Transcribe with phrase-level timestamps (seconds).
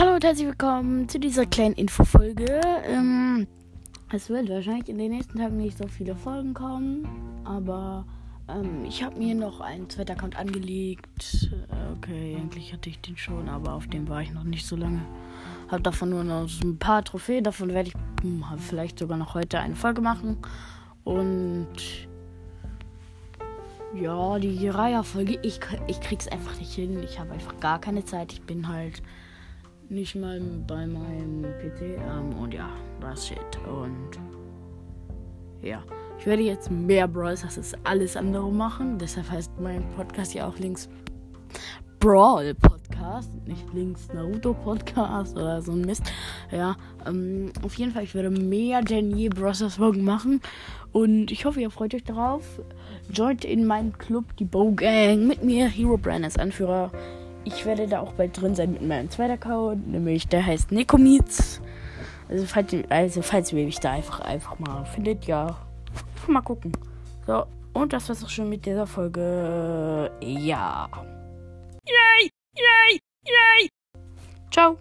[0.00, 2.62] Hallo und herzlich willkommen zu dieser kleinen Infofolge.
[2.86, 3.46] Ähm,
[4.10, 7.06] es wird wahrscheinlich in den nächsten Tagen nicht so viele Folgen kommen,
[7.44, 8.06] aber
[8.48, 11.50] ähm, ich habe mir noch einen zweiten Account angelegt.
[11.98, 15.02] Okay, eigentlich hatte ich den schon, aber auf dem war ich noch nicht so lange.
[15.68, 19.34] Habe davon nur noch so ein paar Trophäen, davon werde ich hm, vielleicht sogar noch
[19.34, 20.38] heute eine Folge machen.
[21.04, 21.76] Und
[24.00, 27.02] ja, die Reiherfolge, ich, ich krieg's einfach nicht hin.
[27.02, 28.32] Ich habe einfach gar keine Zeit.
[28.32, 29.02] Ich bin halt
[29.90, 31.82] nicht mal bei meinem PC.
[31.82, 33.38] Ähm, und ja, das shit.
[33.66, 34.18] Und
[35.60, 35.82] ja,
[36.18, 38.98] ich werde jetzt mehr Brawls, das ist alles andere machen.
[38.98, 40.88] Deshalb heißt mein Podcast ja auch links
[41.98, 46.04] Brawl Podcast, nicht links Naruto Podcast oder so ein Mist.
[46.50, 49.62] Ja, ähm, auf jeden Fall, ich werde mehr denn je Bros.
[49.74, 50.40] Folgen machen.
[50.92, 52.62] Und ich hoffe, ihr freut euch darauf.
[53.12, 56.90] Joint in meinen Club, die Bow Gang, mit mir, Hero Brand als Anführer.
[57.44, 61.60] Ich werde da auch bald drin sein mit meinem zweiten Account, nämlich der heißt Nekomiz.
[62.28, 65.56] Also falls, also falls ihr mich da einfach, einfach mal findet, ja,
[66.28, 66.72] mal gucken.
[67.26, 70.10] So, und das war's auch schon mit dieser Folge.
[70.20, 70.88] Ja.
[71.86, 72.30] Yay!
[72.56, 73.00] Yay!
[73.26, 73.70] Yay!
[74.50, 74.76] Ciao!